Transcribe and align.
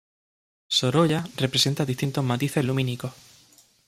Sorolla, 0.67 1.29
representa 1.37 1.85
distintos 1.85 2.23
matices 2.25 2.65
lumínicos. 2.65 3.11